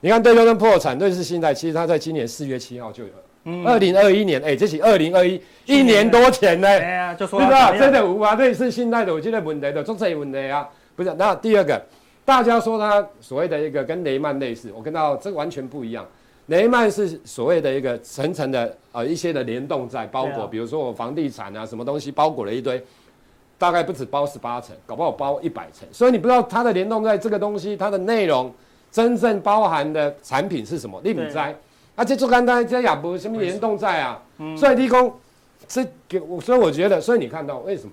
[0.00, 6.66] 你看对方破产，瑞士信贷其实他在今年四月七号就有了，二零二一年，哎、欸，这是二零二一一年多前呢。
[6.66, 7.76] 哎呀，就说对吧？
[7.76, 11.12] 真的无啊，瑞士信贷的我记得问题的，做这问题啊，不是。
[11.18, 11.80] 那第二个，
[12.24, 16.06] 大家说他所谓的一个跟雷曼类似，我跟大家这个完全不一样。
[16.48, 22.84] 雷曼是所谓的一个层层的呃一些的联动债包裹，啊、比如说我房地产啊什么东西包裹了一堆，
[23.56, 28.52] 大概不止包十八层，搞不好包一百层，所以你不知道它的联动债这个东西它的内容
[28.92, 31.48] 真正包含的产品是什么，你不知道。
[31.96, 35.18] 而且做简单这也不什么联动债啊，嗯、所以立功
[35.66, 37.92] 这给我，所以我觉得，所以你看到为什么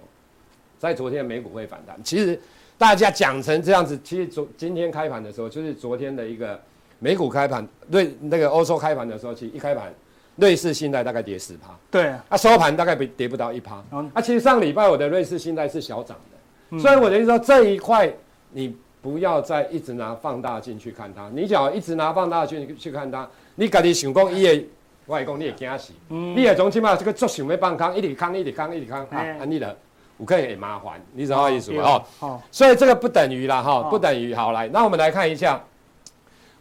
[0.78, 1.98] 在昨天美股会反弹？
[2.04, 2.38] 其实
[2.78, 6.60] 大家讲成这样子，其实昨今天开盘的时候，就是昨天的一个。
[7.04, 9.92] 美股开盘，瑞那个欧洲开盘的时候，其实一开盘，
[10.36, 12.10] 瑞士信贷大概跌十趴，对。
[12.10, 16.38] 啊，啊收盘大概跌不到一趴，嗯、啊其实上礼拜我的瑞士信贷是小涨的，
[16.70, 18.08] 嗯、所以我的意思说这一块
[18.52, 24.64] 你不要再一直拿放大镜去看它，你只要一直拿放大镜去看它，你家己想讲伊的
[25.08, 29.76] 外公你也惊死，嗯、你也总起码这个作想要放空，一直空一直空一直空啊，安尼的
[30.20, 31.84] 有可能会麻烦，你知道意思吗？
[31.84, 35.60] 哦，哦所以这个不等于啦哈，哦、不等于好来，那我们来看一下。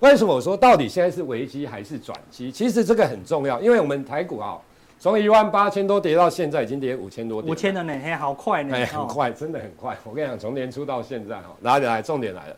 [0.00, 2.50] 为什么我说到底现在是危机还是转机？
[2.50, 4.56] 其实这个很重要，因为我们台股啊，
[4.98, 9.94] 从一万八千多跌到现在已经跌五千多点，五千了呢，嘿，好快呢，哎，很快，真的很快。
[10.04, 12.56] 我跟你讲，从年初到现在哈，来来，重点来了，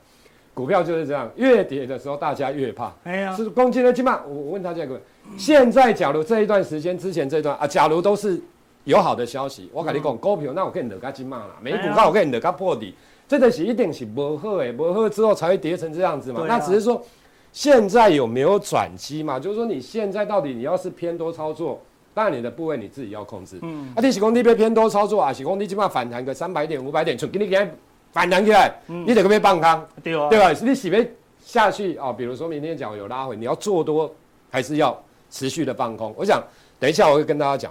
[0.55, 2.93] 股票就是这样，越跌的时候大家越怕。
[3.03, 5.03] 哎呀，是攻击的起码我我问大家一个问，
[5.37, 8.41] 现在假如这一段时间之前这段啊，假如都是
[8.85, 12.95] 有好的消息，我跟你讲股票，那我跟你惹个金嘛啦，美股那我跟你惹个破底，
[13.27, 17.05] 这个是一定是不好的，不好之后才会跌成这样子嘛，那只是说。
[17.53, 19.39] 现在有没有转机嘛？
[19.39, 21.79] 就是说你现在到底你要是偏多操作，
[22.15, 23.59] 当然你的部位你自己要控制。
[23.61, 27.71] 嗯，啊，你是讲你别偏多操作啊，是讲你起码反弹个三百点、五百点，从给你给
[28.11, 30.29] 反弹起来，嗯、你得个别放空，对吧？
[30.31, 30.51] 对吧？
[30.63, 31.13] 你喜别
[31.45, 32.11] 下去啊？
[32.11, 34.11] 比如说明天讲有拉回，你要做多
[34.51, 34.99] 还是要
[35.31, 36.15] 持续的放空？
[36.17, 36.43] 我想
[36.81, 37.71] 等一下我会跟大家讲，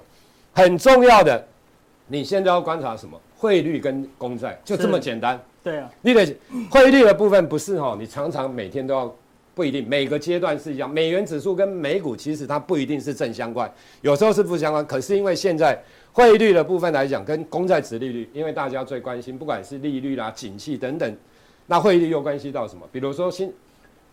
[0.54, 1.44] 很重要的，
[2.08, 3.20] 你现在要观察什么？
[3.36, 5.42] 汇率跟公债，就这么简单。
[5.64, 6.36] 对啊，你的
[6.70, 9.16] 汇率的部分不是哈，你常常每天都要。
[9.54, 13.70] 不一定每个阶段是一样，美元指数跟美股其实它不一定是正相关，
[14.02, 14.86] 有时候是负相关。
[14.86, 15.78] 可是因为现在
[16.14, 21.18] 汇率的部分来讲，跟公债值利率，因为大家最关心，不管是利率啦、景气等等，
[21.68, 22.88] 那汇率又关系到什么？
[22.94, 23.54] 比如说新，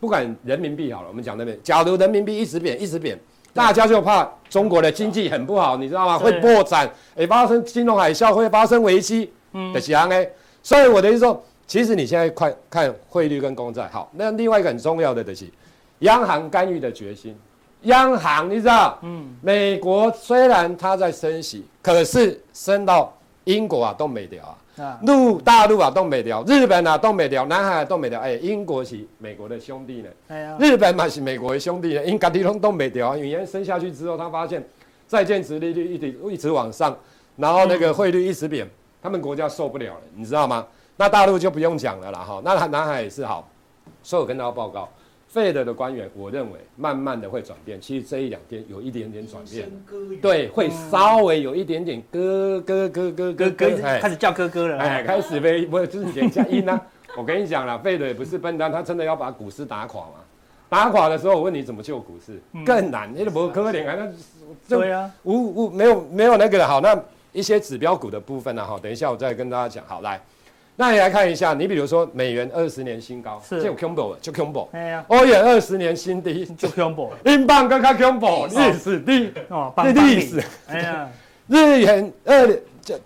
[0.00, 3.16] 不管人民币好了，我们讲那边，假如人民币一直贬，一直贬，
[3.54, 6.18] 大家就怕中国的经济很不好，你知道吗？
[6.18, 10.28] 会破产，会发生金融海啸，会发生危机，嗯，的样哎。
[10.64, 11.44] 所以我的意思说。
[11.68, 15.44] 其实你现在看看汇率跟公债，好，那另外一个很重要的就是
[15.98, 17.36] 央行干预的决心。
[17.82, 24.42] 央行你知道，嗯，美国虽然它在升息，可是升到英国啊都没掉
[24.78, 34.66] 啊，陆大陆啊都没掉，日本啊都没掉，南海都没掉，哎，英国是美国的兄弟呢，哎呀，日本嘛是美国的兄弟呢，英格地方都没掉啊，语言升下去之后，他发现
[35.06, 36.96] 债券值利率一直一直往上，
[37.36, 38.68] 然后那个汇率一直贬，
[39.02, 40.66] 他们国家受不了了，你知道吗？
[41.00, 43.48] 那大陆就不用讲了啦，哈，那南海也是好，
[44.02, 44.88] 所以我跟大家报告
[45.32, 49.70] ，Fed 的官员，我认为慢慢的会转变，其实这一两天有一点点转变，
[50.20, 56.80] 对，会稍微有一点点咯咯咯咯咯咯，开始叫哥哥了，哎，开始呗，不是就是点加音呢？
[57.16, 60.14] 我跟你讲了，Fed 也不是笨蛋，他真的要把股市打垮嘛，
[60.68, 67.00] 打垮的时候，我问你怎么救股市，更难，你都不可怜啊，那对啊，无无没有没有那个好，那
[67.32, 70.20] 一些指标股的部分呢，哈，等一下我再跟大家讲，好来。
[70.80, 73.60] 那你来看一下，你比如说美元二十年新高，是。
[73.60, 79.00] 就 combo 就 combo，哎呀，欧元二十年新低就 combo， 英镑更加 combo，历史。
[79.00, 81.08] 低哦，历史，哎呀，
[81.48, 82.58] 日元二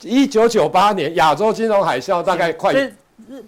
[0.02, 2.92] 一九九八年亚洲金融海啸大概快，日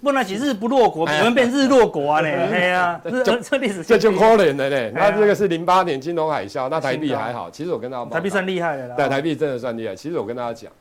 [0.03, 10.73] 不能起日不落国，我们变日落国啊嘞，哎呀，这这历史这就可怜了嘞，那这个是零八年金融海啸，那台币还好，其实我跟大家，台币算厉害的啦，对，台币真的算厉害，其实我跟大家讲。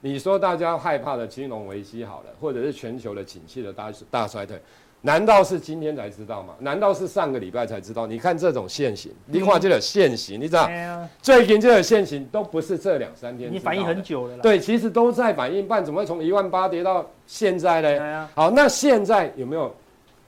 [0.00, 4.60] 你说大家害怕的金融危机好了，或者是全球的景气的大大衰退，
[5.00, 6.54] 难道是今天才知道吗？
[6.60, 8.06] 难道是上个礼拜才知道？
[8.06, 14.42] 你看这种现形，另外这个现形，你知道，嗯、最近这个现形都不是这两三天，你反应很久了啦。
[14.42, 17.98] 对，其实都在反应，不然怎么会从一万八跌到现在呢？
[18.00, 19.74] 嗯、好，那现在有没有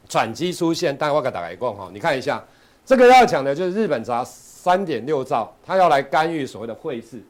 [0.09, 0.97] 转机出现？
[0.97, 2.45] 但我给大家讲哈，你看一下，
[2.85, 7.23] 这个要讲的就是日本砸三点六兆，他要来干预所谓的汇市。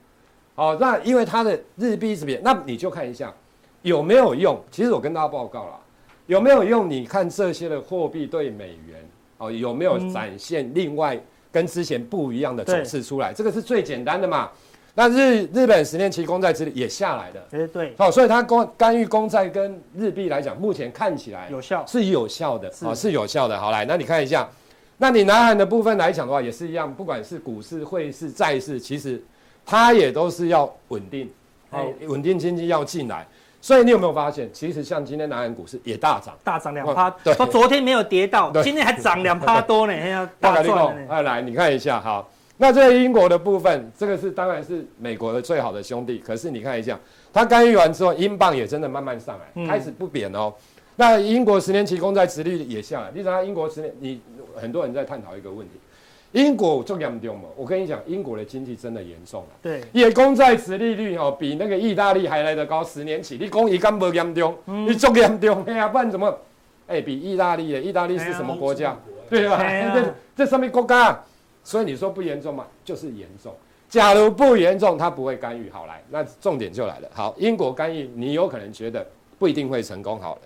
[0.61, 3.33] 哦，那因为它的日币是贬，那你就看一下
[3.81, 4.63] 有没有用。
[4.71, 5.81] 其实我跟大家报告了，
[6.27, 6.87] 有没有用？
[6.91, 9.03] 你看这些的货币对美元，
[9.39, 11.19] 哦，有没有展现另外
[11.51, 13.33] 跟之前不一样的走势出来？
[13.33, 14.51] 嗯、这个是最简单的嘛。
[14.95, 17.95] 那日日本十年期公债殖利也下来的，哎对。
[17.97, 23.59] 好、哦，所以它公干预公债跟日币来讲，目前看起来有效，是有效的，啊、哦、是有效的。
[23.59, 24.47] 好，来，那你看一下，
[24.99, 29.19] 那你南韩的部分来讲的话，也是一样，不管是股市、汇市、债市，其实。
[29.65, 31.31] 它也都是要稳定，
[31.71, 33.27] 哦，稳定经济要进来。
[33.63, 41.07] 所以你有没有发现，其实像今天南韩股市也大涨，大涨两趴，对，说昨天没有跌到，今天还涨两趴多呢， 还要大赚呢。
[41.11, 46.99] 哎，来你看一下，好，那这个英国的部分，这个是当然是美国的最好的兄弟，可是你看一下，
[47.35, 50.51] 它干预完之后，英镑也真的慢慢上来，开始不贬哦。
[50.97, 54.21] 那英国十年期公债殖利率也下来，你知道英国十年，你
[54.57, 55.75] 很多人在探讨一个问题。
[56.33, 57.45] 英国重严重嘛？
[57.57, 59.49] 我跟你讲，英国的经济真的严重了。
[59.61, 62.85] 对，也公债殖利率哦，比那个意大利还来得高。
[62.85, 64.57] 十年起，你讲伊敢不严重？
[64.67, 66.29] 嗯、你重严重，哎呀，不然怎么？
[66.87, 68.97] 哎、欸，比意大利的，意大利是什么国家？
[69.29, 69.59] 对吧？
[69.95, 71.21] 这这什么国家？
[71.63, 72.67] 所以你说不严重嘛？
[72.85, 73.55] 就是严重。
[73.89, 75.69] 假如不严重，他不会干预。
[75.71, 77.09] 好来，那重点就来了。
[77.13, 79.05] 好，英国干预，你有可能觉得
[79.39, 80.21] 不一定会成功。
[80.21, 80.43] 好了，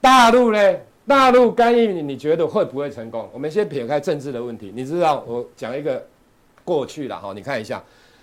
[0.00, 0.74] 大陆呢？
[1.06, 3.28] 大陆干预你，你觉得会不会成功？
[3.32, 6.04] 我们先撇开政治的问题，你知道我讲一个
[6.64, 7.82] 过去了哈，你看一下，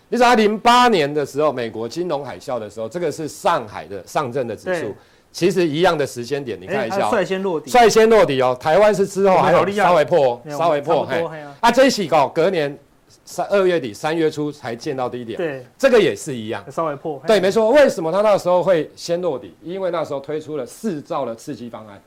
[0.10, 4.94] 你知道零八年的时候，美国金融海啸的时候，这个是上海的上证的指数，
[5.32, 8.56] 其实一样的时间点，你看一下，率先落底，率先落底哦。
[8.60, 11.26] 台湾是之后还有稍微破，稍微破，嘿，
[11.62, 12.78] 啊，这一起搞隔年
[13.24, 17.72] 三二月底三月初才见到低点，对，这个也是一样，稍微破，对，没错。
[17.72, 19.56] 为什么他那时候会先落底？
[19.64, 22.02] 因为那时候推出了四兆的刺激方案。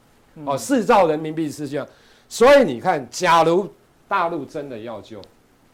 [0.45, 1.87] 哦，四兆人民币是这样，
[2.29, 3.67] 所以你看，假如
[4.07, 5.21] 大陆真的要救，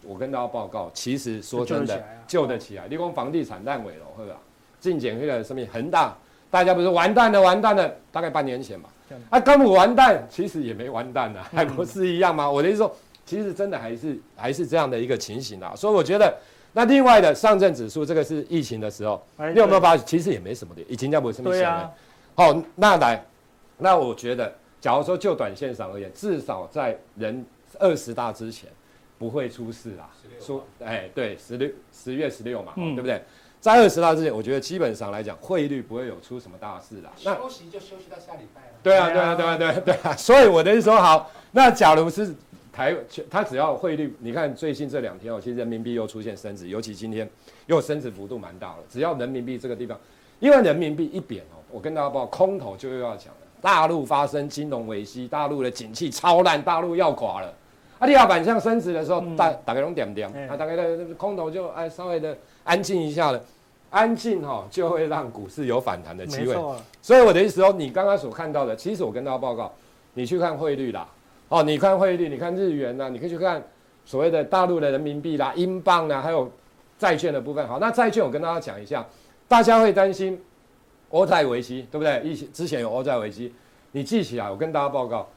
[0.04, 2.86] 我跟大家报告，其实说真的，救得起来。
[2.88, 4.36] 你讲房地产烂尾楼，是吧？
[4.78, 6.16] 进检那个什么恒大，
[6.50, 8.88] 大家不是完蛋了，完蛋了，大概半年前嘛。
[9.28, 12.50] 啊，根本完蛋，其实也没完蛋呢，还不是一样吗？
[12.50, 12.96] 我的意思说，
[13.26, 15.74] 其实真的还是还是这样的一个情形啊。
[15.76, 16.34] 所以我觉得，
[16.72, 20.06] 那另外的上证指数，这个是疫情的时候，你有没有发现？
[20.06, 21.90] 其实也没什么的，已经叫不什么钱了。
[22.34, 23.22] 好，那来。
[23.82, 27.44] 那我觉得，假如说就短线上而言，至少在人
[27.78, 28.70] 二十大之前
[29.18, 30.08] 不会出事啦。
[30.40, 33.22] 说，哎，对，十六十月十六嘛，嗯、对不对？
[33.60, 37.12] 在二十大之前，我觉得基本上来讲，汇率不会有出什么大事啦。
[37.24, 38.68] 那休息就休息到下礼拜了。
[38.82, 40.16] 对啊，对啊，对啊，对啊，对啊。
[40.16, 42.34] 所以我的意思说，好，那假如是
[42.72, 42.96] 台，
[43.30, 47.30] 它只要汇率，你看最近这两天哦，其实人民币又出现升值，尤其今天
[47.66, 48.78] 又升值幅度蛮大了。
[48.88, 49.96] 只要人民币这个地方，
[50.40, 53.41] 因为人民币一贬哦，我跟大家报，空头就又要讲了。
[53.62, 57.54] 大陆发生金融危机，大陆的景气超烂，大陆要垮了。
[58.00, 63.40] 啊，你要反向升值的时候，嗯、大大概拢点点，嗯、啊，大概的空头就哎稍微的安静一下了，
[63.90, 66.56] 安静哈、哦、就会让股市有反弹的机会。
[67.00, 69.72] 所以我的意思说，你刚刚所看到的，其实我跟大家报告，
[70.14, 71.06] 你去看汇率啦，
[71.48, 73.62] 哦，你看汇率，你看日元呐，你可以去看
[74.04, 76.50] 所谓的大陆的人民币啦、英镑啦，还有
[76.98, 77.64] 债券的部分。
[77.68, 79.06] 好，那债券我跟大家讲一下，
[79.46, 80.42] 大家会担心。
[81.12, 82.20] 欧债危机，对不对？
[82.24, 83.52] 以前之前有欧债危机，
[83.92, 84.50] 你记起来。
[84.50, 85.28] 我跟大家报告，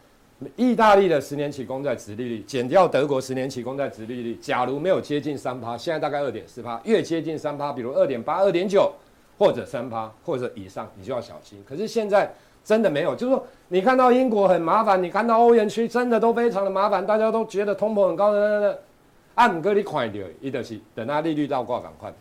[0.56, 8.92] 意大利的十年期公债殖利率减掉德国十年期公债殖利率，假如没有接近三趴，现在大概二点四趴，越接近三趴，比如二点八、二点九
[9.38, 11.64] 或者三趴或者以上，你就要小心。
[11.68, 18.82] 可是现在真的没有，就是说你看到英国很麻烦，你看到欧元区真的都非常的麻烦，大家都觉得通膨很高的，
[19.36, 22.14] 按哥你快点，一得起，等它利率倒挂赶快。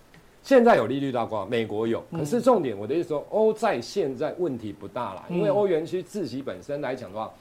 [0.45, 7.33] 现在有利率倒挂，美国有，可是重点，我的意思说，欧债现在问题不大了，因为欧元区自己本身来讲的话，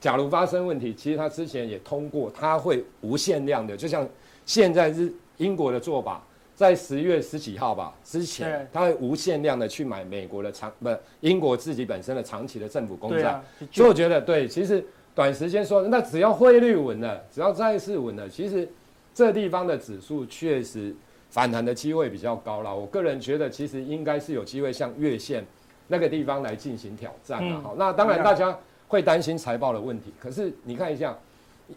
[0.00, 4.08] 假如发生问题，其实它之前也通过，它会无限量的，就像
[4.46, 10.88] 现在是英国的做法，在十月十几号吧之前，它会无限量的去买美国的长不
[11.20, 13.38] 英国自己本身的长期的政府公债，
[13.70, 14.82] 所以我觉得对，其实
[15.14, 18.66] 短时间说，那只要汇率稳了，只要债市稳了，其实
[19.12, 20.96] 这地方的指数确实。
[21.36, 25.44] 反弹的机会比较高了，我个人觉得其实应该是有机会向月线
[25.86, 27.60] 那个地方来进行挑战的。
[27.60, 28.58] 好，那当然大家
[28.88, 31.14] 会担心财报的问题，可是你看一下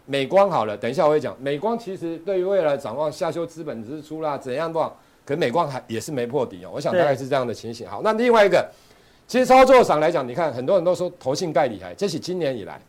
[0.06, 4.80] 美光好了，等一下我会讲美光其实对于未来展望下修资本支出啦怎样的，
[5.26, 7.86] 可是美光还也是没破底哦，我想大概是这样的情形。
[7.86, 8.66] 好，那另外一个，
[9.26, 12.80] 其实操作上来讲，你看很多人都说投信盖厉害，这是今年以来。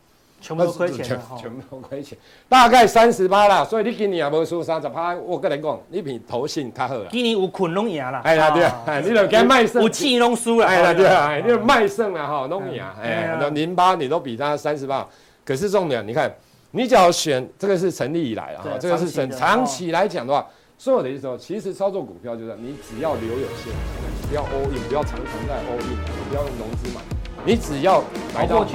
[0.42, 1.04] 全部都亏钱，
[1.40, 2.18] 全部都亏钱，
[2.48, 3.64] 大概三十八啦。
[3.64, 5.14] 所以你今年也无输三十八。
[5.14, 7.06] 我跟你讲，你比投信较好啦。
[7.10, 8.20] 今年有困拢赢啦。
[8.24, 9.80] 哎呀对啊，你就跟卖肾。
[9.80, 10.66] 有气拢输了。
[10.66, 12.82] 哎呀对啊，你就卖肾啦哈，拢赢。
[13.00, 15.06] 哎，那零八你都比他三十八，
[15.44, 16.30] 可是重点，你看，
[16.72, 20.44] 你只要选这个是成立以来了哈，这个是成长期来讲的话，
[20.76, 25.96] 所有的意思哦，其实操作股票就是你只要留有现金，不要 all in，不要常常在 all in，
[26.28, 27.00] 不要用融资买，
[27.44, 28.02] 你只要
[28.34, 28.66] 买到。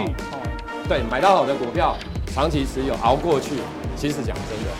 [0.88, 1.98] 对，买到好的股票，
[2.34, 3.56] 长期持有，熬过去，
[3.98, 4.72] 其实讲真的，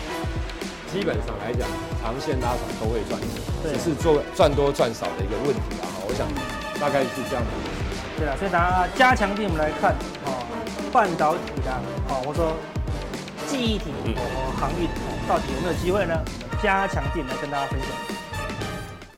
[0.90, 1.68] 基本上来讲，
[2.02, 3.28] 长线拉长都会赚钱，
[3.62, 5.84] 只是做赚多赚少的一个问题啊。
[6.08, 6.26] 我想
[6.80, 7.50] 大概是这样子。
[8.16, 9.94] 对啊，所以大家加强錠我们来看，
[10.24, 10.42] 哦，
[10.90, 11.70] 半导体的，
[12.08, 12.56] 哦，我说
[13.46, 14.88] 记忆体，哦，航运，
[15.28, 16.14] 到底有没有机会呢？
[16.62, 18.17] 加强錠来跟大家分享。